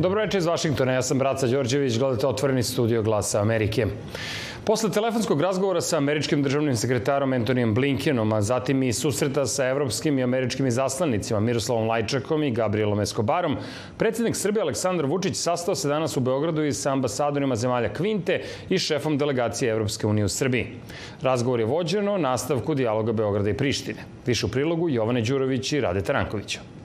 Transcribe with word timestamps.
Dobro 0.00 0.20
večer 0.20 0.38
iz 0.38 0.46
Vašingtona, 0.46 0.92
ja 0.92 1.02
sam 1.02 1.18
Braca 1.18 1.46
Đorđević, 1.46 1.98
gledate 1.98 2.26
otvoreni 2.26 2.62
studio 2.62 3.02
Glasa 3.02 3.40
Amerike. 3.40 3.86
Posle 4.64 4.90
telefonskog 4.90 5.40
razgovora 5.40 5.80
sa 5.80 5.96
američkim 5.96 6.42
državnim 6.42 6.76
sekretarom 6.76 7.32
Antonijem 7.32 7.74
Blinkenom, 7.74 8.32
a 8.32 8.40
zatim 8.42 8.82
i 8.82 8.92
susreta 8.92 9.44
sa 9.46 9.66
evropskim 9.68 10.18
i 10.18 10.22
američkim 10.22 10.66
izaslanicima 10.66 11.40
Miroslavom 11.40 11.88
Lajčakom 11.88 12.42
i 12.42 12.50
Gabrielom 12.50 13.00
Escobarom, 13.00 13.56
predsednik 13.98 14.36
Srbije 14.36 14.62
Aleksandar 14.62 15.06
Vučić 15.06 15.36
sastao 15.36 15.74
se 15.74 15.88
danas 15.88 16.16
u 16.16 16.20
Beogradu 16.20 16.64
i 16.64 16.72
sa 16.72 16.92
ambasadorima 16.92 17.56
zemalja 17.56 17.92
Kvinte 17.92 18.40
i 18.68 18.78
šefom 18.78 19.18
delegacije 19.18 19.70
Evropske 19.70 20.06
unije 20.06 20.24
u 20.24 20.28
Srbiji. 20.28 20.66
Razgovor 21.22 21.60
je 21.60 21.66
vođeno 21.66 22.18
nastavku 22.18 22.74
dijaloga 22.74 23.12
Beograda 23.12 23.50
i 23.50 23.56
Prištine. 23.56 24.00
Više 24.26 24.46
u 24.46 24.48
prilogu 24.48 24.88
Jovane 24.88 25.20
Đurović 25.20 25.72
i 25.72 25.80
Rade 25.80 26.00
Tarankovića. 26.00 26.79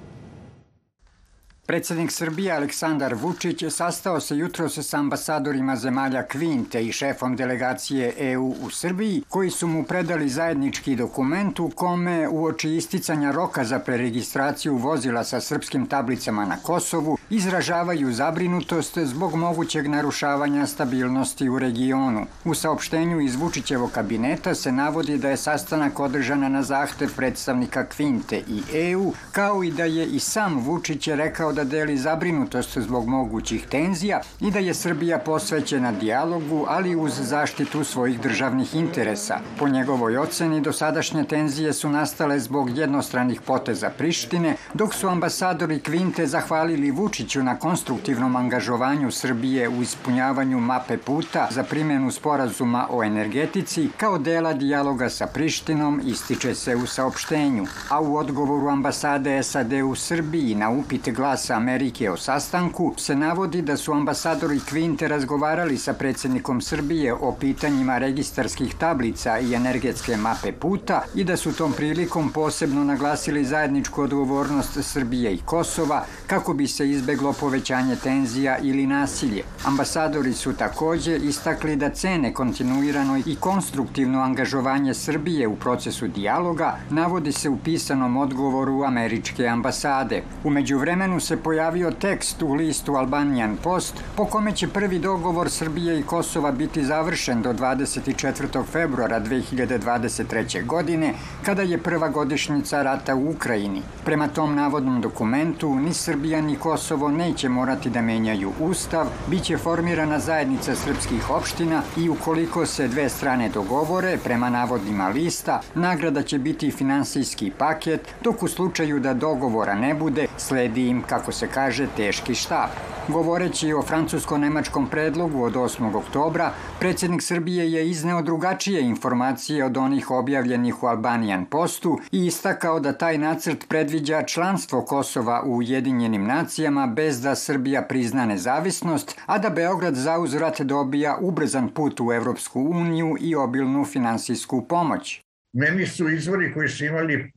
Predsednik 1.68 2.12
Srbije 2.12 2.52
Aleksandar 2.52 3.14
Vučić 3.14 3.64
sastao 3.70 4.20
se 4.20 4.38
jutro 4.38 4.70
sa 4.70 4.98
ambasadorima 4.98 5.76
zemalja 5.76 6.24
Kvinte 6.24 6.86
i 6.86 6.91
šefom 6.91 7.36
delegacije 7.36 8.14
EU 8.18 8.55
u 8.62 8.70
Srbiji, 8.70 9.24
koji 9.30 9.50
su 9.50 9.68
mu 9.68 9.84
predali 9.84 10.30
zajednički 10.30 10.96
dokument 10.96 11.60
u 11.60 11.70
kome 11.70 12.28
uoči 12.28 12.70
isticanja 12.70 13.32
roka 13.32 13.64
za 13.64 13.80
preregistraciju 13.80 14.76
vozila 14.76 15.24
sa 15.24 15.41
srpskim 15.41 15.88
tablicama 15.88 16.46
na 16.46 16.58
Kosovu 16.58 17.18
izražavaju 17.30 18.13
zabrinutost 18.13 18.98
zbog 18.98 19.36
mogućeg 19.36 19.88
narušavanja 19.88 20.68
stabilnosti 20.68 21.50
u 21.50 21.60
regionu. 21.60 22.26
U 22.44 22.54
saopštenju 22.54 23.22
iz 23.22 23.35
Vučićevog 23.35 23.91
kabineta 23.91 24.55
se 24.55 24.72
navodi 24.72 25.18
da 25.18 25.29
je 25.29 25.38
sastanak 25.38 26.00
održana 26.00 26.50
na 26.50 26.63
zahtev 26.63 27.16
predstavnika 27.16 27.85
Kvinte 27.85 28.38
i 28.38 28.62
EU, 28.74 29.13
kao 29.32 29.63
i 29.63 29.72
da 29.72 29.84
je 29.84 30.05
i 30.05 30.20
sam 30.20 30.60
Vučić 30.60 31.07
rekao 31.07 31.54
da 31.55 31.63
deli 31.63 31.98
zabrinutost 31.98 32.77
zbog 32.77 33.07
mogućih 33.07 33.67
tenzija 33.67 34.21
i 34.39 34.51
da 34.51 34.59
je 34.59 34.73
Srbija 34.73 35.20
posvećena 35.20 35.91
dijalogu, 35.91 36.65
ali 36.67 36.95
uz 36.95 37.13
zaštitu 37.21 37.84
svojih 37.84 38.20
državnih 38.20 38.75
interesa. 38.75 39.39
Po 39.59 39.67
njegovoj 39.67 40.17
oceni, 40.17 40.61
dosadašnje 40.61 41.23
tenzije 41.23 41.73
su 41.73 41.89
nastale 41.89 42.39
zbog 42.39 42.77
jednostranih 42.77 43.41
poteza 43.41 43.89
Prištine, 43.89 44.55
dok 44.73 44.93
su 44.93 45.07
ambasadori 45.07 45.79
Kvinte 45.79 46.27
zahvalili 46.27 46.91
Vučiću 46.91 47.43
na 47.43 47.59
konstruktivnom 47.59 48.35
angažovanju 48.35 49.11
Srbije 49.11 49.70
u 49.70 49.81
ispunjavanju 49.81 50.59
mape 50.59 50.98
puta 50.98 51.48
za 51.51 51.63
primjenu 51.63 52.11
sporazuma 52.11 52.87
o 52.91 53.03
energetici 53.03 53.89
kao 53.98 54.17
dela 54.17 54.53
dijaloga 54.53 55.09
sa 55.09 55.27
Prištinom, 55.27 56.01
ističe 56.05 56.55
se 56.55 56.76
u 56.76 56.87
saopštenju. 56.87 57.65
A 57.89 58.01
u 58.01 58.15
odgovoru 58.15 58.70
ambasade 58.70 59.43
SAD 59.43 59.73
u 59.73 59.95
Srbiji 59.95 60.55
na 60.55 60.70
upite 60.70 61.11
glas 61.11 61.45
glasa 61.46 61.55
Amerike 61.55 62.10
o 62.10 62.18
sastanku 62.18 62.93
se 62.98 63.15
navodi 63.15 63.62
da 63.62 63.77
su 63.77 63.93
ambasadori 63.93 64.59
Kvinte 64.59 65.07
razgovarali 65.07 65.78
sa 65.78 65.94
predsednikom 65.94 66.62
Srbije 66.62 67.13
o 67.13 67.31
pitanjima 67.40 67.97
registarskih 67.97 68.75
tablica 68.75 69.40
i 69.40 69.53
energetske 69.53 70.18
mape 70.18 70.51
puta 70.51 71.01
i 71.16 71.23
da 71.23 71.38
su 71.38 71.53
tom 71.53 71.73
prilikom 71.73 72.29
posebno 72.29 72.84
naglasili 72.84 73.46
zajedničku 73.46 74.01
odgovornost 74.01 74.78
Srbije 74.81 75.34
i 75.34 75.41
Kosova 75.46 76.06
kako 76.28 76.53
bi 76.53 76.68
se 76.68 76.90
izbeglo 76.90 77.34
povećanje 77.34 77.96
tenzija 77.96 78.57
ili 78.57 78.88
nasilje. 78.88 79.44
Ambasadori 79.66 80.34
su 80.34 80.53
takođe 80.53 81.18
istakli 81.18 81.75
da 81.75 81.90
cene 81.90 82.34
kontinuirano 82.34 83.18
i 83.18 83.35
konstruktivno 83.40 84.22
angažovanje 84.22 84.94
Srbije 84.94 85.47
u 85.47 85.56
procesu 85.56 86.07
dijaloga 86.07 86.78
navodi 86.90 87.31
se 87.31 87.50
u 87.50 87.57
pisanom 87.57 88.17
odgovoru 88.17 88.83
američke 88.83 89.47
ambasade. 89.47 90.23
Umeđu 90.44 90.77
vremenu 90.77 91.19
se 91.19 91.34
pojavio 91.38 91.91
tekst 91.91 92.41
u 92.41 92.53
listu 92.53 92.96
Albanian 92.96 93.57
Post 93.63 93.94
po 94.16 94.25
kome 94.25 94.51
će 94.51 94.68
prvi 94.68 95.00
dogovor 95.00 95.50
Srbije 95.50 96.00
i 96.00 96.03
Kosova 96.03 96.51
biti 96.51 96.85
završen 96.85 97.41
do 97.41 97.53
24. 97.53 98.63
februara 98.72 99.22
2023. 99.22 100.66
godine, 100.66 101.13
kada 101.44 101.62
je 101.62 101.78
prva 101.78 102.09
godišnjica 102.09 102.84
rata 102.84 103.16
u 103.16 103.29
Ukrajini. 103.29 103.81
Prema 104.06 104.28
tom 104.28 104.56
navodnom 104.56 105.01
dokumentu, 105.01 105.75
ni 105.75 105.94
Srbija 105.94 106.41
ni 106.41 106.56
Kosovo 106.56 107.12
neće 107.12 107.50
morati 107.50 107.90
da 107.90 108.01
menjaju 108.01 108.51
ustav, 108.59 109.07
biće 109.28 109.57
formirana 109.57 110.19
zajednica 110.19 110.75
srpskih 110.75 111.29
opština 111.29 111.81
i 111.97 112.09
ukoliko 112.09 112.66
se 112.66 112.88
dve 112.88 113.09
strane 113.09 113.50
dogovore, 113.50 114.18
prema 114.24 114.50
navodima 114.50 115.07
lista, 115.07 115.62
nagrada 115.75 116.24
će 116.24 116.40
biti 116.40 116.72
finansijski 116.72 117.51
paket, 117.57 118.01
dok 118.24 118.44
u 118.44 118.47
slučaju 118.47 119.00
da 119.00 119.13
dogovora 119.13 119.74
ne 119.75 119.94
bude, 119.94 120.28
sledi 120.38 120.88
im 120.88 121.01
kako 121.01 121.25
se 121.31 121.47
kaže, 121.47 121.88
teški 121.97 122.36
štab. 122.36 122.69
Govoreći 123.08 123.74
o 123.74 123.81
francusko-nemačkom 123.81 124.90
predlogu 124.90 125.44
od 125.44 125.53
8. 125.53 125.96
oktobra, 125.96 126.52
predsednik 126.80 127.22
Srbije 127.22 127.72
je 127.72 127.90
izneo 127.90 128.22
drugačije 128.22 128.81
informacije 128.81 129.66
od 129.66 129.78
onih 129.78 130.12
objavljenih 130.12 130.84
u 130.84 130.88
Albanijan 130.88 131.46
postu 131.46 132.00
i 132.12 132.25
istakao 132.25 132.80
da 132.80 132.94
taj 132.94 133.18
nacrt 133.18 133.68
predviđa 133.69 134.24
članstvo 134.24 134.81
Kosova 134.81 135.44
u 135.46 135.58
Ujedinjenim 135.58 136.25
nacijama 136.25 136.88
bez 136.88 137.22
da 137.22 137.36
Srbija 137.36 137.81
prizna 137.81 138.25
nezavisnost, 138.25 139.19
a 139.25 139.38
da 139.38 139.50
Beograd 139.50 139.96
za 139.96 140.19
uzvrat 140.19 140.62
dobija 140.62 141.18
ubrzan 141.22 141.69
put 141.69 142.00
u 142.00 142.12
Evropsku 142.13 142.62
uniju 142.62 143.16
i 143.19 143.36
obilnu 143.36 143.86
finansijsku 143.86 144.68
pomoć. 144.68 145.22
Meni 145.53 145.86
su 145.88 146.09
izvori 146.09 146.53
koji 146.53 146.69
su 146.69 146.86
imali 146.86 147.31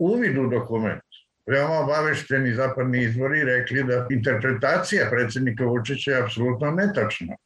uvid 0.00 0.38
u 0.38 0.46
dokument 0.46 1.05
veoma 1.46 1.80
obavešteni 1.80 2.54
zapadni 2.54 3.02
izvori 3.02 3.44
rekli 3.44 3.84
da 3.84 4.06
interpretacija 4.10 5.10
predsednika 5.10 5.64
Vučića 5.64 6.10
je 6.10 6.22
apsolutno 6.22 6.70
netačna. 6.70 7.36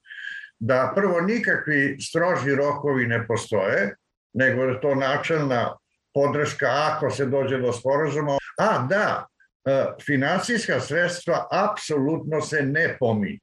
Da 0.58 0.92
prvo 0.94 1.20
nikakvi 1.20 1.96
stroži 2.00 2.54
rokovi 2.54 3.06
ne 3.06 3.26
postoje, 3.26 3.94
nego 4.34 4.64
je 4.64 4.80
to 4.80 4.94
načelna 4.94 5.76
podrška 6.14 6.66
ako 6.70 7.10
se 7.10 7.26
dođe 7.26 7.58
do 7.58 7.72
sporazuma. 7.72 8.38
A 8.58 8.86
da, 8.88 9.26
e, 9.64 9.84
finansijska 10.06 10.80
sredstva 10.80 11.46
apsolutno 11.50 12.40
se 12.40 12.62
ne 12.62 12.96
pominju. 13.00 13.38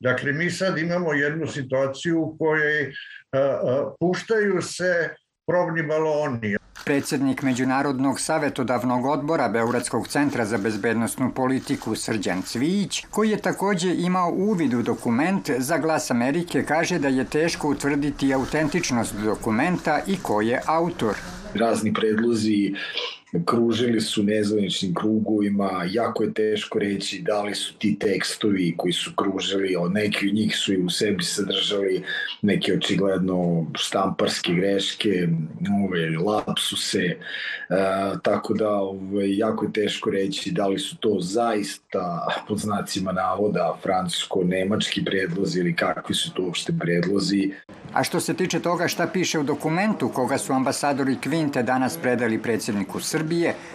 Dakle, 0.00 0.32
mi 0.32 0.50
sad 0.50 0.78
imamo 0.78 1.12
jednu 1.12 1.46
situaciju 1.46 2.20
u 2.20 2.38
kojoj 2.38 2.82
e, 2.82 2.88
e, 2.88 2.92
puštaju 4.00 4.62
se 4.62 5.14
probni 5.46 5.82
baloni. 5.82 6.56
Predsednik 6.84 7.42
Međunarodnog 7.42 8.20
savetodavnog 8.20 9.06
odbora 9.06 9.48
Beogradskog 9.48 10.08
centra 10.08 10.44
za 10.44 10.58
bezbednostnu 10.58 11.32
politiku 11.34 11.94
Srđan 11.94 12.42
Cvijić, 12.42 13.04
koji 13.10 13.30
je 13.30 13.38
takođe 13.38 13.94
imao 13.94 14.30
uvid 14.30 14.74
u 14.74 14.82
dokument 14.82 15.50
za 15.58 15.78
glas 15.78 16.10
Amerike, 16.10 16.64
kaže 16.64 16.98
da 16.98 17.08
je 17.08 17.24
teško 17.24 17.68
utvrditi 17.68 18.34
autentičnost 18.34 19.14
dokumenta 19.14 20.00
i 20.06 20.16
ko 20.22 20.40
je 20.40 20.60
autor. 20.66 21.14
Razni 21.54 21.94
predlozi 21.94 22.74
kružili 23.46 24.00
su 24.00 24.22
nezvaničnim 24.22 24.94
krugovima, 24.94 25.86
jako 25.90 26.22
je 26.22 26.34
teško 26.34 26.78
reći 26.78 27.22
da 27.26 27.42
li 27.42 27.54
su 27.54 27.74
ti 27.78 27.98
tekstovi 27.98 28.74
koji 28.76 28.92
su 28.92 29.12
kružili, 29.16 29.76
od 29.76 29.92
neki 29.92 30.28
od 30.28 30.34
njih 30.34 30.56
su 30.56 30.72
i 30.72 30.82
u 30.82 30.90
sebi 30.90 31.24
sadržali 31.24 32.02
neke 32.42 32.72
očigledno 32.74 33.66
štamparske 33.74 34.52
greške, 34.52 35.28
ove, 35.84 36.18
lapsuse, 36.18 36.98
e, 36.98 37.16
tako 38.22 38.54
da 38.54 38.70
ove, 38.70 39.36
jako 39.36 39.64
je 39.64 39.72
teško 39.72 40.10
reći 40.10 40.50
da 40.50 40.66
li 40.66 40.78
su 40.78 40.96
to 40.96 41.16
zaista 41.20 42.26
pod 42.48 42.58
znacima 42.58 43.12
navoda 43.12 43.78
francusko-nemački 43.82 45.04
predlozi 45.04 45.60
ili 45.60 45.76
kakvi 45.76 46.14
su 46.14 46.32
to 46.32 46.42
uopšte 46.42 46.72
predlozi. 46.80 47.50
A 47.92 48.04
što 48.04 48.20
se 48.20 48.34
tiče 48.34 48.60
toga 48.60 48.88
šta 48.88 49.06
piše 49.06 49.38
u 49.38 49.42
dokumentu 49.42 50.08
koga 50.08 50.38
su 50.38 50.52
ambasadori 50.52 51.16
Kvinte 51.16 51.62
danas 51.62 51.96
predali 51.96 52.42
predsjedniku 52.42 53.00
Srbije, 53.00 53.23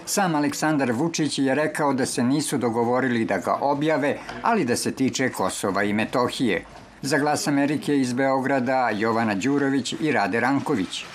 sam 0.05 0.35
Aleksandar 0.35 0.91
Vučić 0.91 1.39
je 1.39 1.55
rekao 1.55 1.93
da 1.93 2.05
se 2.05 2.23
nisu 2.23 2.57
dogovorili 2.57 3.25
da 3.25 3.37
ga 3.37 3.57
objave, 3.61 4.17
ali 4.41 4.65
da 4.65 4.75
se 4.75 4.91
tiče 4.91 5.29
Kosova 5.29 5.83
i 5.83 5.93
Metohije. 5.93 6.65
Za 7.01 7.17
glas 7.17 7.47
Amerike 7.47 7.97
iz 7.97 8.13
Beograda 8.13 8.89
Jovana 8.89 9.35
Đurović 9.35 9.93
i 10.01 10.11
Rade 10.11 10.39
Ranković. 10.39 11.05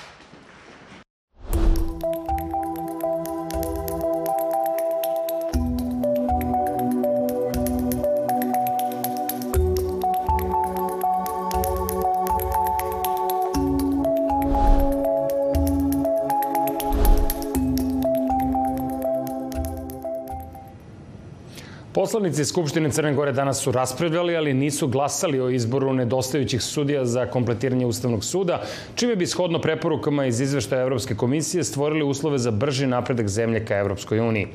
Poslanici 22.05 22.45
Skupštine 22.45 22.91
Crne 22.91 23.15
Gore 23.15 23.33
danas 23.33 23.59
su 23.59 23.73
raspravljali, 23.73 24.37
ali 24.37 24.55
nisu 24.55 24.89
glasali 24.89 25.41
o 25.41 25.49
izboru 25.51 25.93
nedostajućih 25.93 26.63
sudija 26.63 27.05
za 27.05 27.27
kompletiranje 27.27 27.87
Ustavnog 27.87 28.25
suda, 28.25 28.61
čime 28.95 29.17
bi 29.17 29.27
shodno 29.27 29.61
preporukama 29.61 30.27
iz 30.27 30.41
izveštaja 30.41 30.83
Evropske 30.83 31.15
komisije 31.15 31.65
stvorili 31.65 32.05
uslove 32.05 32.39
za 32.39 32.51
brži 32.51 32.87
napredak 32.87 33.29
zemlje 33.29 33.65
ka 33.65 33.79
Evropskoj 33.79 34.21
uniji. 34.21 34.47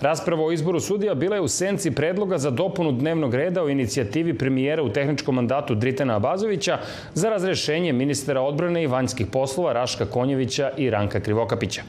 Rasprava 0.00 0.44
o 0.44 0.52
izboru 0.52 0.80
sudija 0.80 1.14
bila 1.14 1.36
je 1.36 1.40
u 1.40 1.48
senci 1.48 1.90
predloga 1.90 2.38
za 2.38 2.50
dopunu 2.50 2.92
dnevnog 2.92 3.34
reda 3.34 3.62
o 3.62 3.68
inicijativi 3.68 4.38
premijera 4.38 4.82
u 4.82 4.92
tehničkom 4.92 5.34
mandatu 5.34 5.74
Dritana 5.74 6.16
Abazovića 6.16 6.78
za 7.14 7.30
razrešenje 7.30 7.92
ministra 7.92 8.40
odbrane 8.40 8.82
i 8.82 8.86
vanjskih 8.86 9.26
poslova 9.26 9.72
Raška 9.72 10.06
Konjevića 10.06 10.70
i 10.76 10.90
Ranka 10.90 11.20
Krivokapića. 11.20 11.82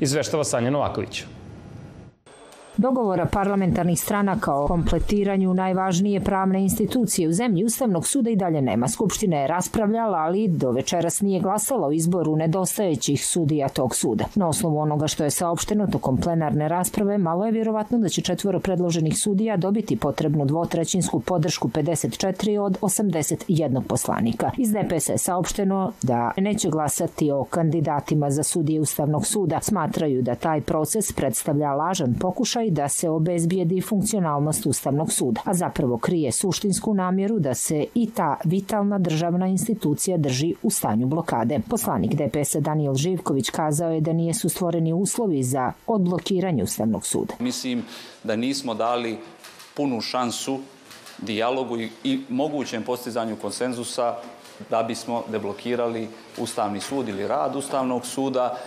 Izveštava 0.00 0.44
Sanja 0.44 0.70
Novaković. 0.70 1.24
Dogovora 2.76 3.26
parlamentarnih 3.26 4.00
stranaka 4.00 4.54
o 4.54 4.66
kompletiranju 4.66 5.54
najvažnije 5.54 6.20
pravne 6.20 6.62
institucije 6.62 7.28
u 7.28 7.32
zemlji 7.32 7.64
Ustavnog 7.64 8.06
suda 8.06 8.30
i 8.30 8.36
dalje 8.36 8.62
nema. 8.62 8.88
Skupština 8.88 9.36
je 9.36 9.46
raspravljala, 9.46 10.18
ali 10.18 10.48
do 10.48 10.70
večeras 10.70 11.20
nije 11.20 11.40
glasala 11.40 11.86
o 11.86 11.92
izboru 11.92 12.36
nedostajećih 12.36 13.26
sudija 13.26 13.68
tog 13.68 13.96
suda. 13.96 14.24
Na 14.34 14.48
osnovu 14.48 14.78
onoga 14.78 15.06
što 15.06 15.24
je 15.24 15.30
saopšteno 15.30 15.86
tokom 15.86 16.16
plenarne 16.16 16.68
rasprave, 16.68 17.18
malo 17.18 17.46
je 17.46 17.52
vjerovatno 17.52 17.98
da 17.98 18.08
će 18.08 18.22
četvoro 18.22 18.60
predloženih 18.60 19.14
sudija 19.22 19.56
dobiti 19.56 19.96
potrebnu 19.96 20.44
dvotrećinsku 20.44 21.20
podršku 21.20 21.68
54 21.68 22.58
od 22.58 22.78
81 22.80 23.82
poslanika. 23.88 24.50
Iz 24.58 24.72
DPS 24.72 25.08
je 25.08 25.18
saopšteno 25.18 25.92
da 26.02 26.32
neće 26.36 26.70
glasati 26.70 27.30
o 27.30 27.44
kandidatima 27.44 28.30
za 28.30 28.42
sudije 28.42 28.80
Ustavnog 28.80 29.26
suda. 29.26 29.58
Smatraju 29.62 30.22
da 30.22 30.34
taj 30.34 30.60
proces 30.60 31.12
predstavlja 31.12 31.72
lažan 31.72 32.14
pokušaj 32.20 32.63
pokušaj 32.64 32.70
da 32.70 32.88
se 32.88 33.08
obezbijedi 33.08 33.80
funkcionalnost 33.80 34.66
Ustavnog 34.66 35.12
suda, 35.12 35.40
a 35.44 35.54
zapravo 35.54 35.98
krije 35.98 36.32
suštinsku 36.32 36.94
namjeru 36.94 37.38
da 37.38 37.54
se 37.54 37.86
i 37.94 38.10
ta 38.10 38.36
vitalna 38.44 38.98
državna 38.98 39.46
institucija 39.46 40.16
drži 40.16 40.54
u 40.62 40.70
stanju 40.70 41.06
blokade. 41.06 41.60
Poslanik 41.68 42.14
DPS 42.14 42.56
Daniel 42.60 42.94
Živković 42.94 43.50
kazao 43.50 43.90
je 43.90 44.00
da 44.00 44.12
nije 44.12 44.34
su 44.34 44.48
stvoreni 44.48 44.92
uslovi 44.92 45.42
za 45.42 45.72
odblokiranje 45.86 46.62
Ustavnog 46.62 47.06
suda. 47.06 47.34
Mislim 47.40 47.84
da 48.24 48.36
nismo 48.36 48.74
dali 48.74 49.18
punu 49.74 50.00
šansu 50.00 50.58
dijalogu 51.18 51.76
i 52.04 52.20
mogućem 52.28 52.82
postizanju 52.82 53.36
konsenzusa 53.36 54.16
da 54.70 54.82
bismo 54.82 55.22
deblokirali 55.30 56.08
Ustavni 56.38 56.80
sud 56.80 57.08
ili 57.08 57.28
rad 57.28 57.56
Ustavnog 57.56 58.06
suda 58.06 58.58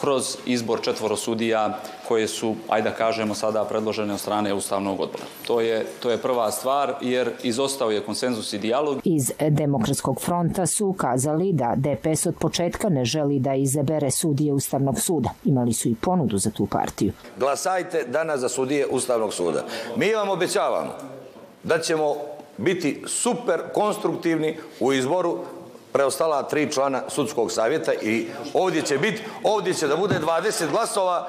kroz 0.00 0.36
izbor 0.46 0.80
četvoro 0.80 1.16
sudija 1.16 1.78
koje 2.08 2.28
su, 2.28 2.54
ajde 2.68 2.90
da 2.90 2.94
kažemo 2.96 3.34
sada, 3.34 3.64
predložene 3.64 4.12
od 4.14 4.20
strane 4.20 4.54
Ustavnog 4.54 5.00
odbora. 5.00 5.24
To 5.46 5.60
je, 5.60 5.86
to 6.00 6.10
je 6.10 6.18
prva 6.18 6.50
stvar, 6.50 6.94
jer 7.00 7.30
izostao 7.42 7.90
je 7.90 8.04
konsenzus 8.04 8.52
i 8.52 8.58
dijalog. 8.58 9.00
Iz 9.04 9.32
Demokratskog 9.50 10.20
fronta 10.20 10.66
su 10.66 10.86
ukazali 10.86 11.52
da 11.52 11.74
DPS 11.76 12.26
od 12.26 12.34
početka 12.40 12.88
ne 12.88 13.04
želi 13.04 13.38
da 13.38 13.54
izabere 13.54 14.10
sudije 14.10 14.52
Ustavnog 14.52 15.00
suda. 15.00 15.30
Imali 15.44 15.72
su 15.72 15.88
i 15.88 15.94
ponudu 15.94 16.38
za 16.38 16.50
tu 16.50 16.66
partiju. 16.66 17.12
Glasajte 17.38 18.04
danas 18.08 18.40
za 18.40 18.48
sudije 18.48 18.86
Ustavnog 18.86 19.34
suda. 19.34 19.64
Mi 19.96 20.14
vam 20.14 20.28
obećavamo 20.28 20.92
da 21.62 21.78
ćemo 21.78 22.14
biti 22.58 23.02
super 23.06 23.60
konstruktivni 23.74 24.56
u 24.80 24.92
izboru 24.92 25.38
preostala 25.92 26.42
tri 26.42 26.72
člana 26.72 27.02
sudskog 27.08 27.52
savjeta 27.52 27.92
i 27.94 28.26
ovdje 28.54 28.82
će 28.82 28.98
biti, 28.98 29.22
ovdje 29.42 29.74
će 29.74 29.86
da 29.86 29.96
bude 29.96 30.20
20 30.20 30.70
glasova 30.70 31.28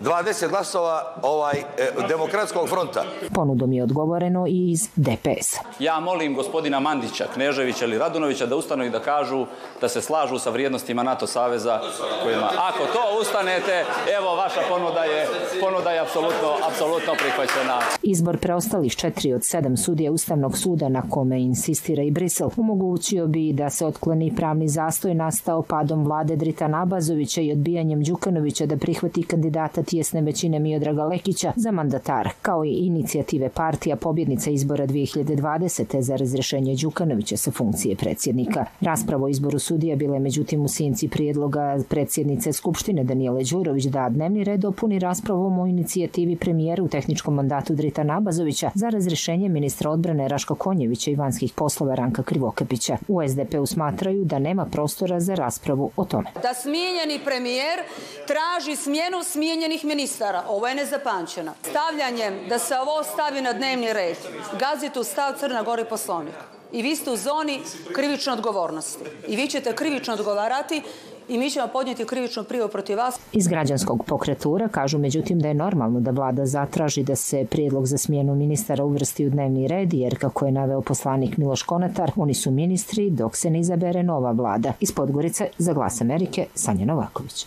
20 0.00 0.48
glasova 0.48 1.14
ovaj 1.22 1.58
e, 1.58 1.64
demokratskog 2.08 2.68
fronta. 2.68 3.04
Ponudom 3.34 3.72
je 3.72 3.82
odgovoreno 3.82 4.46
i 4.46 4.70
iz 4.70 4.88
DPS. 4.96 5.56
Ja 5.78 6.00
molim 6.00 6.34
gospodina 6.34 6.80
Mandića, 6.80 7.26
Kneževića 7.34 7.84
ili 7.84 7.98
Radunovića 7.98 8.46
da 8.46 8.56
ustanu 8.56 8.84
i 8.84 8.90
da 8.90 9.00
kažu 9.00 9.46
da 9.80 9.88
se 9.88 10.00
slažu 10.00 10.38
sa 10.38 10.50
vrijednostima 10.50 11.02
NATO 11.02 11.26
saveza 11.26 11.80
kojima 12.22 12.50
ako 12.58 12.78
to 12.92 13.20
ustanete, 13.20 13.84
evo 14.18 14.34
vaša 14.36 14.60
ponuda 14.68 15.04
je 15.04 15.26
ponuda 15.60 15.90
je 15.90 16.00
apsolutno 16.00 16.48
apsolutno 16.68 17.12
prihvaćena. 17.18 17.78
Izbor 18.02 18.38
preostalih 18.38 18.96
četiri 18.96 19.32
od 19.32 19.40
sedam 19.44 19.76
sudija 19.76 20.12
Ustavnog 20.12 20.58
suda 20.58 20.88
na 20.88 21.02
kome 21.10 21.40
insistira 21.40 22.02
i 22.02 22.10
Brisel 22.10 22.48
omogućio 22.56 23.26
bi 23.26 23.52
da 23.52 23.70
se 23.70 23.86
otkloni 23.86 24.36
pravni 24.36 24.68
zastoj 24.68 25.14
nastao 25.14 25.62
padom 25.62 26.04
vlade 26.04 26.36
Drita 26.36 26.68
Nabazovića 26.68 27.40
i 27.40 27.52
odbijanjem 27.52 28.02
Đukanovića 28.02 28.66
da 28.66 28.76
prihvati 28.76 29.22
kandidata 29.22 29.82
tjesne 29.90 30.20
većine 30.20 30.58
Miodraga 30.58 31.04
Lekića 31.04 31.52
za 31.56 31.70
mandatar, 31.70 32.28
kao 32.42 32.64
i 32.64 32.70
inicijative 32.70 33.48
partija 33.48 33.96
pobjednica 33.96 34.50
izbora 34.50 34.86
2020. 34.86 36.00
za 36.00 36.16
razrešenje 36.16 36.76
Đukanovića 36.82 37.36
sa 37.36 37.50
funkcije 37.50 37.96
predsjednika. 37.96 38.64
Raspravo 38.80 39.24
o 39.26 39.28
izboru 39.28 39.58
sudija 39.58 39.96
bila 39.96 40.14
je 40.14 40.20
međutim 40.20 40.64
u 40.64 40.68
sinci 40.68 41.08
prijedloga 41.08 41.78
predsjednice 41.88 42.52
Skupštine 42.52 43.04
Danijele 43.04 43.42
Đurović 43.50 43.84
da 43.84 44.08
dnevni 44.08 44.44
red 44.44 44.60
dopuni 44.60 44.98
raspravom 44.98 45.58
o 45.58 45.66
inicijativi 45.66 46.36
premijera 46.36 46.82
u 46.82 46.88
tehničkom 46.88 47.34
mandatu 47.34 47.74
Drita 47.74 48.02
Nabazovića 48.02 48.70
za 48.74 48.88
razrešenje 48.88 49.48
ministra 49.48 49.90
odbrane 49.90 50.28
Raška 50.28 50.54
Konjevića 50.54 51.10
i 51.10 51.14
vanjskih 51.14 51.52
poslova 51.52 51.94
Ranka 51.94 52.22
Krivokapića. 52.22 52.96
U 53.08 53.28
SDP-u 53.28 53.66
smatraju 53.66 54.24
da 54.24 54.38
nema 54.38 54.66
prostora 54.66 55.20
za 55.20 55.34
raspravu 55.34 55.90
o 55.96 56.04
tome. 56.04 56.30
Da 56.42 56.54
smijenjeni 56.54 57.24
premijer 57.24 57.78
traži 58.26 58.76
smjenu 58.76 59.22
smijenjenih 59.24 59.79
svih 59.80 59.88
ministara. 59.88 60.42
Ovo 60.48 60.66
je 60.66 60.74
nezapančeno. 60.74 61.52
Stavljanjem 61.62 62.48
da 62.48 62.58
se 62.58 62.74
ovo 62.76 63.02
stavi 63.04 63.42
na 63.42 63.52
dnevni 63.52 63.92
red, 63.92 64.16
gazi 64.60 64.90
tu 64.94 65.04
stav 65.04 65.32
Crna 65.40 65.62
Gori 65.62 65.84
poslovnik. 65.84 66.34
I 66.72 66.82
vi 66.82 66.96
ste 66.96 67.10
u 67.10 67.16
zoni 67.16 67.60
krivične 67.94 68.32
odgovornosti. 68.32 69.04
I 69.28 69.36
vi 69.36 69.46
ćete 69.46 69.74
krivično 69.74 70.14
odgovarati 70.14 70.82
i 71.28 71.38
mi 71.38 71.50
ćemo 71.50 71.68
podnijeti 71.68 72.04
krivičnu 72.04 72.44
prijavu 72.44 72.68
protiv 72.68 72.96
vas. 72.96 73.18
Iz 73.32 73.48
građanskog 73.48 74.04
pokretura 74.06 74.68
kažu 74.68 74.98
međutim 74.98 75.40
da 75.40 75.48
je 75.48 75.54
normalno 75.54 76.00
da 76.00 76.10
vlada 76.10 76.46
zatraži 76.46 77.02
da 77.02 77.16
se 77.16 77.46
prijedlog 77.50 77.86
za 77.86 77.98
smjenu 77.98 78.34
ministara 78.34 78.84
uvrsti 78.84 79.26
u 79.26 79.30
dnevni 79.30 79.68
red, 79.68 79.92
jer 79.92 80.18
kako 80.18 80.46
je 80.46 80.52
naveo 80.52 80.80
poslanik 80.80 81.36
Miloš 81.36 81.62
Konatar, 81.62 82.12
oni 82.16 82.34
su 82.34 82.50
ministri 82.50 83.10
dok 83.10 83.36
se 83.36 83.50
ne 83.50 83.60
izabere 83.60 84.02
nova 84.02 84.32
vlada. 84.32 84.72
Iz 84.80 84.92
Podgorice 84.92 85.48
za 85.58 85.72
glas 85.72 86.00
Amerike, 86.00 86.46
Sanja 86.54 86.84
Novaković. 86.84 87.46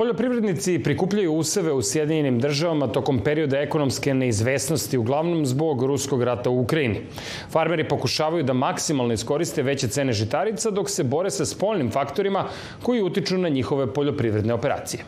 Poljoprivrednici 0.00 0.78
prikupljaju 0.78 1.32
useve 1.32 1.72
u 1.72 1.82
Sjedinjenim 1.82 2.38
državama 2.40 2.86
tokom 2.86 3.18
perioda 3.24 3.58
ekonomske 3.58 4.14
neizvesnosti, 4.14 4.98
uglavnom 4.98 5.46
zbog 5.46 5.82
ruskog 5.82 6.22
rata 6.22 6.50
u 6.50 6.60
Ukrajini. 6.60 7.00
Farmeri 7.50 7.88
pokušavaju 7.88 8.44
da 8.44 8.52
maksimalno 8.52 9.12
iskoriste 9.12 9.62
veće 9.62 9.88
cene 9.88 10.12
žitarica 10.12 10.70
dok 10.70 10.90
se 10.90 11.04
bore 11.04 11.30
sa 11.30 11.46
spoljnim 11.46 11.90
faktorima 11.90 12.46
koji 12.82 13.02
utiču 13.02 13.38
na 13.38 13.48
njihove 13.48 13.92
poljoprivredne 13.94 14.54
operacije. 14.54 15.04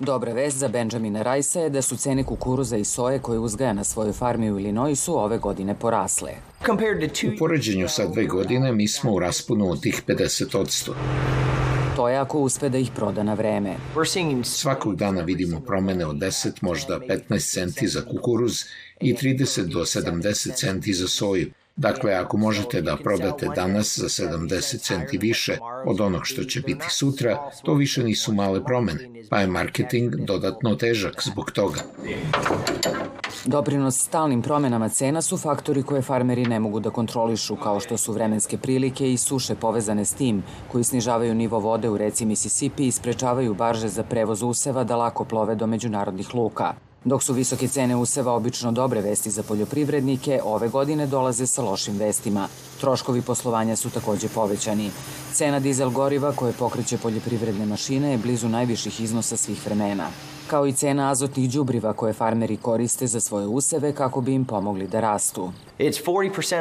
Dobra 0.00 0.32
vest 0.32 0.56
za 0.56 0.68
Benjamina 0.68 1.22
Rajsa 1.22 1.60
je 1.60 1.70
da 1.70 1.82
su 1.82 1.96
cene 1.96 2.24
kukuruza 2.24 2.76
i 2.76 2.84
soje 2.84 3.18
koje 3.18 3.38
uzgaja 3.38 3.72
na 3.72 3.84
svojoj 3.84 4.12
farmi 4.12 4.52
u 4.52 4.58
Illinoisu 4.58 5.18
ove 5.18 5.38
godine 5.38 5.74
porasle. 5.74 6.32
U 7.34 7.38
poređenju 7.38 7.88
sa 7.88 8.06
dve 8.06 8.24
godine 8.24 8.72
mi 8.72 8.88
smo 8.88 9.12
u 9.12 9.18
raspunu 9.18 9.70
od 9.70 9.82
tih 9.82 10.02
50 10.06 10.58
odsto 10.58 10.94
to 11.98 12.08
je 12.08 12.16
ako 12.18 12.38
uspe 12.38 12.68
da 12.68 12.78
ih 12.78 12.90
proda 12.94 13.22
na 13.22 13.34
vreme. 13.34 13.74
Svakog 14.42 14.96
dana 14.96 15.22
vidimo 15.22 15.60
promene 15.60 16.06
od 16.06 16.16
10, 16.16 16.50
možda 16.60 17.00
15 17.08 17.52
centi 17.52 17.88
za 17.88 18.02
kukuruz 18.04 18.64
i 19.00 19.14
30 19.14 19.72
do 19.72 19.80
70 19.80 20.54
centi 20.54 20.92
za 20.92 21.08
soju. 21.08 21.50
Dakle, 21.78 22.14
ako 22.14 22.36
možete 22.36 22.82
da 22.82 22.96
prodate 22.96 23.48
danas 23.56 23.98
za 23.98 24.08
70 24.08 24.78
centi 24.80 25.18
više 25.18 25.58
od 25.86 26.00
onog 26.00 26.20
što 26.24 26.44
će 26.44 26.60
biti 26.60 26.84
sutra, 26.90 27.50
to 27.62 27.74
više 27.74 28.04
nisu 28.04 28.32
male 28.32 28.64
promene, 28.64 29.08
pa 29.30 29.40
je 29.40 29.46
marketing 29.46 30.14
dodatno 30.14 30.74
težak 30.74 31.22
zbog 31.22 31.50
toga. 31.50 31.80
Doprinos 33.44 34.04
stalnim 34.04 34.42
promenama 34.42 34.88
cena 34.88 35.22
su 35.22 35.36
faktori 35.36 35.82
koje 35.82 36.02
farmeri 36.02 36.46
ne 36.46 36.60
mogu 36.60 36.80
da 36.80 36.90
kontrolišu, 36.90 37.56
kao 37.56 37.80
što 37.80 37.96
su 37.96 38.12
vremenske 38.12 38.58
prilike 38.58 39.12
i 39.12 39.16
suše 39.16 39.54
povezane 39.54 40.04
s 40.04 40.14
tim, 40.14 40.42
koji 40.72 40.84
snižavaju 40.84 41.34
nivo 41.34 41.58
vode 41.58 41.88
u 41.88 41.96
reci 41.96 42.26
Mississippi 42.26 42.86
i 42.86 42.92
sprečavaju 42.92 43.54
barže 43.54 43.88
za 43.88 44.02
prevoz 44.02 44.42
useva 44.42 44.84
da 44.84 44.96
lako 44.96 45.24
plove 45.24 45.54
do 45.54 45.66
međunarodnih 45.66 46.34
luka. 46.34 46.87
Dok 47.04 47.22
su 47.22 47.32
visoke 47.32 47.68
cene 47.68 47.96
useva 47.96 48.32
obično 48.32 48.72
dobre 48.72 49.00
vesti 49.00 49.30
za 49.30 49.42
poljoprivrednike, 49.42 50.40
ove 50.44 50.68
godine 50.68 51.06
dolaze 51.06 51.46
sa 51.46 51.62
lošim 51.62 51.96
vestima. 51.96 52.48
Troškovi 52.80 53.22
poslovanja 53.22 53.76
su 53.76 53.90
takođe 53.90 54.28
povećani. 54.28 54.90
Cena 55.32 55.60
dizel 55.60 55.90
goriva 55.90 56.32
koje 56.32 56.52
pokreće 56.52 56.98
poljoprivredne 56.98 57.66
mašine 57.66 58.10
je 58.10 58.18
blizu 58.18 58.48
najviših 58.48 59.00
iznosa 59.00 59.36
svih 59.36 59.66
vremena 59.66 60.10
kao 60.48 60.66
i 60.66 60.72
cena 60.72 61.10
azotnih 61.10 61.50
đubriva 61.50 61.92
koje 61.92 62.12
farmeri 62.12 62.56
koriste 62.56 63.06
za 63.06 63.20
svoje 63.20 63.46
useve 63.46 63.92
kako 63.94 64.20
bi 64.20 64.34
im 64.34 64.44
pomogli 64.44 64.86
da 64.86 65.00
rastu. 65.00 65.52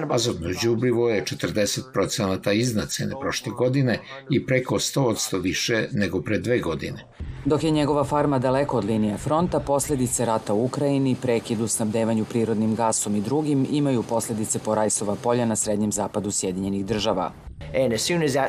Azotno 0.10 0.50
đubrivo 0.63 1.10
je 1.10 1.24
40% 1.24 2.53
iznad 2.53 2.89
cene 2.89 3.15
prošle 3.22 3.51
godine 3.51 4.00
i 4.29 4.46
preko 4.46 4.75
100% 4.75 5.41
više 5.41 5.88
nego 5.91 6.22
pre 6.22 6.39
dve 6.39 6.60
godine. 6.60 7.06
Dok 7.47 7.63
je 7.63 7.71
njegova 7.71 8.03
farma 8.03 8.39
daleko 8.39 8.77
od 8.77 8.85
linije 8.85 9.17
fronta, 9.17 9.59
posledice 9.59 10.25
rata 10.25 10.53
u 10.53 10.63
Ukrajini, 10.65 11.15
prekid 11.21 11.61
u 11.61 11.67
snabdevanju 11.67 12.25
prirodnim 12.25 12.75
gasom 12.75 13.15
i 13.15 13.21
drugim 13.21 13.67
imaju 13.71 14.03
posledice 14.03 14.59
po 14.59 14.75
rajsova 14.75 15.15
polja 15.23 15.45
na 15.45 15.55
srednjem 15.55 15.91
zapadu 15.91 16.31
Sjedinjenih 16.31 16.85
država. 16.85 17.31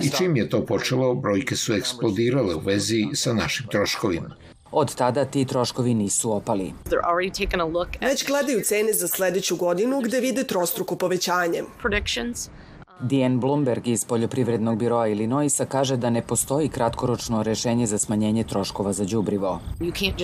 I 0.01 0.11
čim 0.11 0.37
je 0.37 0.49
to 0.49 0.67
počelo, 0.67 1.15
brojke 1.15 1.57
su 1.57 1.75
eksplodirale 1.75 2.55
u 2.55 2.61
vezi 2.61 3.07
sa 3.15 3.33
našim 3.33 3.67
troškovima. 3.67 4.37
Od 4.71 4.95
tada 4.95 5.25
ti 5.25 5.45
troškovi 5.45 5.95
nisu 5.95 6.33
opali. 6.33 6.73
Već 8.01 8.27
gledaju 8.27 8.61
cene 8.61 8.93
za 8.93 9.09
sledeću 9.09 9.57
godinu 9.57 10.01
gde 10.01 10.21
vide 10.21 10.45
trostruku 10.45 10.97
povećanje. 10.97 11.63
Diane 13.01 13.37
Bloomberg 13.37 13.89
iz 13.89 14.05
Poljoprivrednog 14.05 14.79
biroa 14.79 15.07
Illinoisa 15.09 15.65
kaže 15.65 15.97
da 15.97 16.11
ne 16.11 16.23
postoji 16.23 16.69
kratkoročno 16.69 17.43
rešenje 17.43 17.87
za 17.87 17.99
smanjenje 17.99 18.45
troškova 18.45 18.93
za 18.93 19.05
đubrivo. 19.05 19.61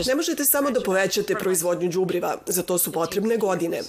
Ne 0.06 0.14
možete 0.14 0.44
samo 0.44 0.70
da 0.70 0.80
povećate 0.80 1.34
proizvodnju 1.34 1.88
đubriva, 1.88 2.36
za 2.46 2.62
to 2.62 2.78
su 2.78 2.92
potrebne 2.92 3.36
godine. 3.36 3.80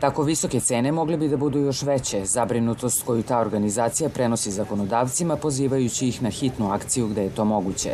Tako 0.00 0.22
visoke 0.22 0.60
cene 0.60 0.92
mogle 0.92 1.16
bi 1.16 1.28
da 1.28 1.36
budu 1.36 1.58
još 1.58 1.82
veće, 1.82 2.24
zabrinutost 2.24 3.02
koju 3.02 3.22
ta 3.22 3.38
organizacija 3.38 4.08
prenosi 4.08 4.50
zakonodavcima 4.50 5.36
pozivajući 5.36 6.08
ih 6.08 6.22
na 6.22 6.30
hitnu 6.30 6.72
akciju 6.72 7.08
gde 7.08 7.22
je 7.22 7.34
to 7.34 7.44
moguće. 7.44 7.90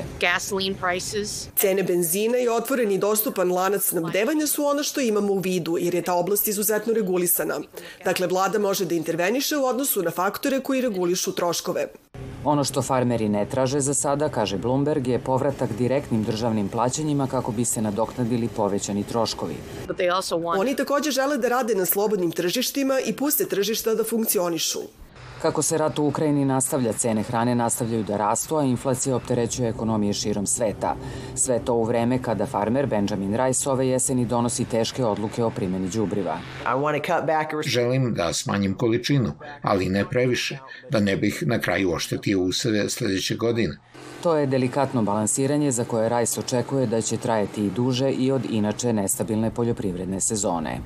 Cene 1.57 1.83
benzina 1.83 2.39
i 2.39 2.49
otvoren 2.49 2.93
i 2.93 2.99
dostupan 2.99 3.53
lanac 3.53 3.83
snabdevanja 3.83 4.47
su 4.47 4.65
ono 4.65 4.83
što 4.83 5.01
imamo 5.01 5.33
u 5.33 5.39
vidu, 5.39 5.77
jer 5.81 5.95
je 5.95 6.03
ta 6.03 6.15
oblast 6.15 6.49
izuzetno 6.49 6.93
regulisana. 6.93 7.61
Dakle, 8.05 8.27
vlada 8.27 8.59
može 8.59 8.85
da 8.85 8.95
interveniše 8.95 9.57
u 9.57 9.65
odnosu 9.65 10.03
na 10.03 10.11
faktore 10.11 10.61
koji 10.61 10.81
regulišu 10.81 11.33
troškove. 11.33 11.87
Ono 12.47 12.65
što 12.65 12.83
farmeri 12.83 13.29
ne 13.29 13.47
traže 13.47 13.81
za 13.81 13.95
sada, 13.95 14.29
kaže 14.29 14.59
Bloomberg, 14.59 15.09
je 15.09 15.19
povratak 15.19 15.71
direktnim 15.79 16.23
državnim 16.25 16.69
plaćanjima 16.69 17.27
kako 17.27 17.53
bi 17.53 17.65
se 17.65 17.83
nadoknadili 17.83 18.49
povećani 18.49 19.05
troškovi. 19.05 19.57
Oni 20.59 20.77
takođe 20.77 21.11
žele 21.11 21.39
da 21.39 21.49
rade 21.49 21.75
na 21.75 21.87
slobodnim 21.87 22.31
tržištima 22.31 23.01
i 23.07 23.13
puste 23.13 23.45
tržišta 23.45 23.95
da 23.95 24.05
funkcionišu. 24.05 24.81
Kako 25.43 25.63
se 25.63 25.79
rat 25.79 25.99
u 25.99 26.07
Ukrajini 26.07 26.45
nastavlja, 26.45 26.93
cene 26.93 27.23
hrane 27.23 27.55
nastavljaju 27.55 28.05
da 28.05 28.17
rastu, 28.17 28.57
a 28.57 28.65
inflacija 28.65 29.17
opterećuje 29.17 29.69
ekonomije 29.69 30.13
širom 30.13 30.47
sveta. 30.47 30.97
Sve 31.35 31.61
to 31.65 31.75
u 31.75 31.85
vreme 31.85 32.23
kada 32.23 32.47
farmer 32.47 32.87
Benjamin 32.87 33.37
Rice 33.37 33.71
ove 33.71 33.89
jeseni 33.89 34.25
donosi 34.25 34.65
teške 34.65 35.05
odluke 35.05 35.45
o 35.45 35.51
primjeni 35.51 35.89
đubriva. 35.89 36.39
Želim 37.67 38.15
da 38.15 38.33
smanjim 38.33 38.75
količinu, 38.75 39.33
ali 39.63 39.89
ne 39.89 40.05
previše, 40.11 40.59
da 40.91 41.01
ne 41.01 41.17
bih 41.17 41.43
na 41.47 41.61
kraju 41.61 41.93
oštetio 41.93 42.41
useve 42.41 42.89
sledeće 42.89 43.37
godine. 43.37 43.77
To 44.23 44.37
je 44.37 44.47
delikatno 44.47 45.03
balansiranje 45.03 45.71
za 45.71 45.85
koje 45.85 46.09
Rice 46.09 46.41
očekuje 46.41 46.87
da 46.87 47.01
će 47.01 47.17
trajati 47.17 47.67
i 47.67 47.71
duže 47.71 48.11
i 48.11 48.33
od 48.33 48.45
inače 48.51 48.93
nestabilne 48.93 49.51
poljoprivredne 49.51 50.21
sezone. 50.21 50.81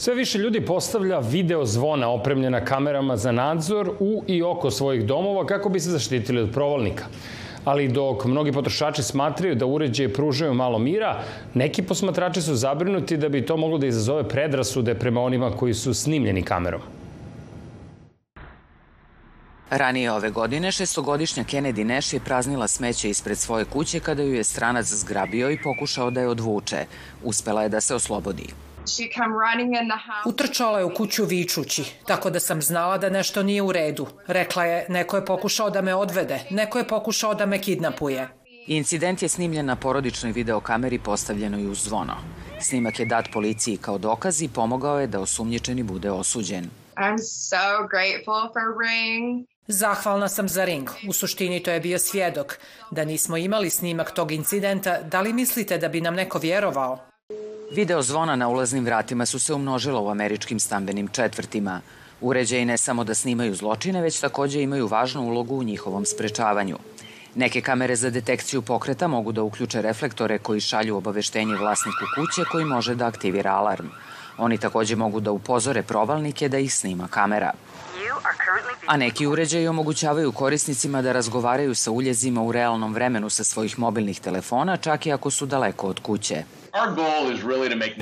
Sve 0.00 0.14
više 0.14 0.38
ljudi 0.38 0.60
postavlja 0.60 1.18
video 1.18 1.64
zvona 1.64 2.08
opremljena 2.08 2.64
kamerama 2.64 3.16
za 3.16 3.32
nadzor 3.32 3.90
u 4.00 4.24
i 4.26 4.42
oko 4.42 4.70
svojih 4.70 5.06
domova 5.06 5.46
kako 5.46 5.68
bi 5.68 5.80
se 5.80 5.90
zaštitili 5.90 6.40
od 6.40 6.52
provalnika. 6.52 7.04
Ali 7.64 7.88
dok 7.88 8.24
mnogi 8.24 8.52
potrošači 8.52 9.02
smatraju 9.02 9.54
da 9.54 9.66
uređaje 9.66 10.12
pružaju 10.12 10.54
malo 10.54 10.78
mira, 10.78 11.22
neki 11.54 11.82
posmatrači 11.82 12.42
su 12.42 12.54
zabrinuti 12.54 13.16
da 13.16 13.28
bi 13.28 13.46
to 13.46 13.56
moglo 13.56 13.78
da 13.78 13.86
izazove 13.86 14.28
predrasude 14.28 14.94
prema 14.94 15.20
onima 15.20 15.50
koji 15.50 15.74
su 15.74 15.94
snimljeni 15.94 16.42
kamerom. 16.42 16.80
Ranije 19.70 20.12
ove 20.12 20.30
godine 20.30 20.72
šestogodišnja 20.72 21.44
Kennedy 21.44 21.84
Nash 21.84 22.14
je 22.14 22.20
praznila 22.20 22.68
smeće 22.68 23.10
ispred 23.10 23.38
svoje 23.38 23.64
kuće 23.64 24.00
kada 24.00 24.22
ju 24.22 24.34
je 24.34 24.44
stranac 24.44 24.86
zgrabio 24.86 25.50
i 25.50 25.62
pokušao 25.62 26.10
da 26.10 26.20
je 26.20 26.28
odvuče. 26.28 26.86
Uspela 27.24 27.62
je 27.62 27.68
da 27.68 27.80
se 27.80 27.94
oslobodi. 27.94 28.67
Utrčala 30.26 30.78
je 30.78 30.84
u 30.84 30.94
kuću 30.94 31.24
vičući, 31.24 31.84
tako 32.06 32.30
da 32.30 32.40
sam 32.40 32.62
znala 32.62 32.98
da 32.98 33.10
nešto 33.10 33.42
nije 33.42 33.62
u 33.62 33.72
redu. 33.72 34.06
Rekla 34.26 34.64
je, 34.64 34.86
neko 34.88 35.16
je 35.16 35.24
pokušao 35.24 35.70
da 35.70 35.82
me 35.82 35.94
odvede, 35.94 36.40
neko 36.50 36.78
je 36.78 36.88
pokušao 36.88 37.34
da 37.34 37.46
me 37.46 37.58
kidnapuje. 37.58 38.28
Incident 38.66 39.22
je 39.22 39.28
snimljen 39.28 39.66
na 39.66 39.76
porodičnoj 39.76 40.32
videokameri 40.32 40.98
postavljenoj 40.98 41.66
uz 41.66 41.78
zvono. 41.84 42.16
Snimak 42.60 43.00
je 43.00 43.06
dat 43.06 43.28
policiji 43.32 43.76
kao 43.76 43.98
dokaz 43.98 44.42
i 44.42 44.48
pomogao 44.48 45.00
je 45.00 45.06
da 45.06 45.20
osumnjičeni 45.20 45.82
bude 45.82 46.10
osuđen. 46.10 46.70
I'm 46.96 47.18
so 47.18 47.86
grateful 47.90 48.52
for 48.52 48.62
Ring. 48.82 49.46
Zahvalna 49.66 50.28
sam 50.28 50.48
za 50.48 50.64
Ring. 50.64 50.88
U 51.08 51.12
suštini 51.12 51.62
to 51.62 51.70
je 51.70 51.80
bio 51.80 51.98
svjedok. 51.98 52.58
Da 52.90 53.04
nismo 53.04 53.36
imali 53.36 53.70
snimak 53.70 54.10
tog 54.10 54.32
incidenta, 54.32 55.02
da 55.02 55.20
li 55.20 55.32
mislite 55.32 55.78
da 55.78 55.88
bi 55.88 56.00
nam 56.00 56.14
neko 56.14 56.38
vjerovao? 56.38 56.98
Video 57.70 58.02
zvona 58.02 58.36
na 58.36 58.48
ulaznim 58.48 58.84
vratima 58.84 59.26
su 59.26 59.38
se 59.38 59.54
umnožila 59.54 60.00
u 60.00 60.10
američkim 60.10 60.60
stambenim 60.60 61.08
četvrtima. 61.08 61.80
Uređaji 62.20 62.64
ne 62.64 62.78
samo 62.78 63.04
da 63.04 63.14
snimaju 63.14 63.54
zločine, 63.54 64.00
već 64.02 64.20
takođe 64.20 64.62
imaju 64.62 64.86
važnu 64.86 65.22
ulogu 65.22 65.58
u 65.58 65.62
njihovom 65.62 66.04
sprečavanju. 66.04 66.78
Neke 67.34 67.60
kamere 67.60 67.96
za 67.96 68.10
detekciju 68.10 68.62
pokreta 68.62 69.08
mogu 69.08 69.32
da 69.32 69.42
uključe 69.42 69.82
reflektore 69.82 70.38
koji 70.38 70.60
šalju 70.60 70.96
obaveštenje 70.96 71.56
vlasniku 71.56 72.04
kuće 72.14 72.48
koji 72.52 72.64
može 72.64 72.94
da 72.94 73.06
aktivira 73.06 73.52
alarm. 73.52 73.86
Oni 74.38 74.58
takođe 74.58 74.96
mogu 74.96 75.20
da 75.20 75.32
upozore 75.32 75.82
provalnike 75.82 76.48
da 76.48 76.58
ih 76.58 76.74
snima 76.74 77.08
kamera. 77.08 77.52
A 78.86 78.96
neki 78.96 79.26
uređaji 79.26 79.68
omogućavaju 79.68 80.32
korisnicima 80.32 81.02
da 81.02 81.12
razgovaraju 81.12 81.74
sa 81.74 81.90
uljezima 81.90 82.42
u 82.42 82.52
realnom 82.52 82.94
vremenu 82.94 83.30
sa 83.30 83.44
svojih 83.44 83.78
mobilnih 83.78 84.20
telefona, 84.20 84.76
čak 84.76 85.06
i 85.06 85.12
ako 85.12 85.30
su 85.30 85.46
daleko 85.46 85.88
od 85.88 86.00
kuće. 86.00 86.42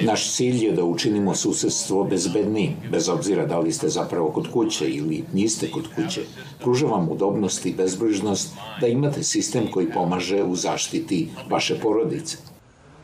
Naš 0.03 0.35
cilj 0.35 0.65
je 0.65 0.73
da 0.73 0.85
učinimo 0.85 1.35
susedstvo 1.35 2.05
bezbednijim, 2.05 2.77
bez 2.91 3.09
obzira 3.09 3.47
da 3.47 3.59
li 3.59 3.73
ste 3.73 3.89
zapravo 3.89 4.31
kod 4.33 4.53
kuće 4.53 4.89
ili 4.89 5.25
niste 5.33 5.71
kod 5.71 5.85
kuće. 5.95 6.23
Pruža 6.61 6.87
vam 6.87 7.09
udobnost 7.09 7.67
i 7.67 7.75
bezbrižnost 7.75 8.55
da 8.81 8.87
imate 8.87 9.23
sistem 9.23 9.71
koji 9.71 9.93
pomaže 9.93 10.43
u 10.43 10.57
zaštiti 10.57 11.29
vaše 11.51 11.81
porodice. 11.81 12.37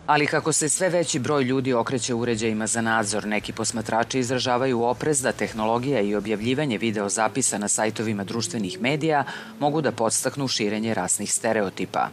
Ali 0.06 0.26
kako 0.26 0.52
se 0.52 0.68
sve 0.68 0.88
veći 0.88 1.18
broj 1.18 1.42
ljudi 1.42 1.72
okreće 1.72 2.14
uređajima 2.14 2.66
za 2.66 2.80
nadzor, 2.80 3.26
neki 3.26 3.52
posmatrači 3.52 4.18
izražavaju 4.18 4.82
oprez 4.82 5.22
da 5.22 5.32
tehnologija 5.32 6.00
i 6.00 6.14
objavljivanje 6.14 6.78
video 6.78 7.08
zapisa 7.08 7.58
na 7.58 7.68
sajtovima 7.68 8.24
društvenih 8.24 8.80
medija 8.80 9.24
mogu 9.58 9.80
da 9.80 9.92
podstaknu 9.92 10.48
širenje 10.48 10.94
rasnih 10.94 11.32
stereotipa. 11.32 12.08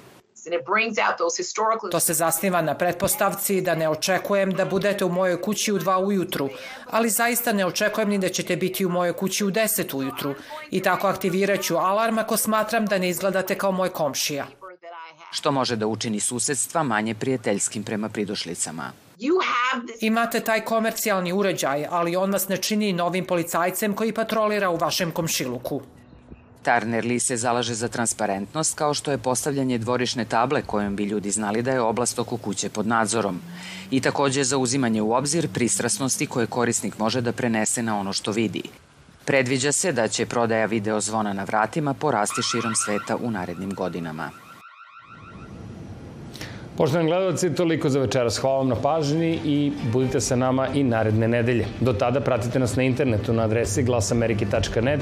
To 1.92 2.00
se 2.00 2.14
zasniva 2.14 2.62
na 2.62 2.76
pretpostavci 2.76 3.62
da 3.62 3.76
ne 3.76 3.90
očekujem 3.90 4.52
da 4.52 4.66
budete 4.66 5.06
u 5.06 5.10
mojoj 5.10 5.42
kući 5.42 5.72
u 5.72 5.78
dva 5.78 5.98
ujutru, 5.98 6.50
ali 6.90 7.10
zaista 7.10 7.54
ne 7.54 7.66
očekujem 7.66 8.10
ni 8.10 8.18
da 8.18 8.30
ćete 8.30 8.56
biti 8.56 8.86
u 8.86 8.90
mojoj 8.90 9.14
kući 9.14 9.46
u 9.46 9.52
deset 9.52 9.94
ujutru 9.94 10.36
i 10.72 10.82
tako 10.82 11.08
aktivirat 11.08 11.62
ću 11.62 11.78
alarm 11.78 12.18
ako 12.18 12.38
smatram 12.38 12.86
da 12.86 12.98
ne 12.98 13.10
izgledate 13.10 13.56
kao 13.56 13.72
moj 13.72 13.90
komšija. 13.90 14.59
Što 15.32 15.52
može 15.52 15.76
da 15.76 15.88
učini 15.88 16.20
susedstva 16.20 16.84
manje 16.84 17.16
prijateljskim 17.16 17.84
prema 17.84 18.10
pridošlicama. 18.10 18.92
Imate 20.02 20.40
taj 20.40 20.66
komercijalni 20.66 21.34
uređaj, 21.34 21.86
ali 21.90 22.16
on 22.16 22.32
vas 22.32 22.48
ne 22.48 22.58
čini 22.58 22.94
novim 22.94 23.26
policajcem 23.26 23.94
koji 23.94 24.14
patrolira 24.14 24.70
u 24.70 24.78
vašem 24.78 25.12
komšiluku. 25.12 25.82
Turner 26.64 27.06
Lee 27.06 27.20
se 27.20 27.38
zalaže 27.38 27.74
za 27.74 27.88
transparentnost 27.88 28.78
kao 28.78 28.94
što 28.94 29.12
je 29.12 29.18
postavljanje 29.18 29.78
dvorišne 29.78 30.26
table 30.26 30.62
kojom 30.62 30.96
bi 30.96 31.04
ljudi 31.04 31.32
znali 31.32 31.62
da 31.62 31.72
je 31.72 31.82
oblast 31.82 32.20
oko 32.20 32.38
kuće 32.38 32.70
pod 32.70 32.88
nadzorom 32.88 33.42
i 33.92 34.02
takođe 34.02 34.44
za 34.44 34.58
uzimanje 34.58 35.02
u 35.02 35.14
obzir 35.14 35.48
pristrasnosti 35.54 36.28
koje 36.28 36.48
korisnik 36.48 36.98
može 37.00 37.22
da 37.22 37.32
prenese 37.32 37.84
na 37.84 38.00
ono 38.00 38.14
što 38.14 38.32
vidi. 38.32 38.64
Predviđa 39.26 39.72
se 39.72 39.92
da 39.92 40.08
će 40.08 40.26
prodaja 40.26 40.66
video 40.66 41.02
zvona 41.02 41.34
na 41.34 41.44
vratima 41.44 41.94
porasti 41.94 42.42
širom 42.42 42.76
sveta 42.76 43.16
u 43.16 43.32
narednim 43.32 43.74
godinama. 43.74 44.32
Poštovani 46.80 47.10
gledalci, 47.10 47.54
toliko 47.54 47.90
za 47.90 48.00
večeras. 48.00 48.38
Hvala 48.38 48.58
vam 48.58 48.68
na 48.68 48.76
pažnji 48.76 49.40
i 49.46 49.72
budite 49.92 50.22
sa 50.22 50.36
nama 50.36 50.68
i 50.68 50.84
naredne 50.84 51.28
nedelje. 51.28 51.66
Do 51.80 51.94
tada 51.94 52.22
pratite 52.22 52.60
nas 52.60 52.76
na 52.76 52.84
internetu 52.84 53.34
na 53.34 53.44
adresi 53.44 53.84
glasamerike.net 53.84 55.02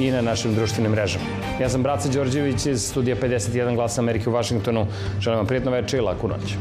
i 0.00 0.10
na 0.10 0.22
našim 0.22 0.54
društvenim 0.54 0.92
mrežama. 0.92 1.24
Ja 1.60 1.68
sam 1.68 1.82
Braca 1.82 2.08
Đorđević 2.08 2.66
iz 2.66 2.88
studija 2.88 3.16
51 3.16 3.74
Glasa 3.74 4.00
Amerike 4.00 4.30
u 4.30 4.32
Vašingtonu. 4.32 4.86
Želim 5.20 5.38
vam 5.38 5.46
prijetno 5.46 5.70
večer 5.70 6.00
i 6.00 6.02
laku 6.02 6.28
noć. 6.28 6.56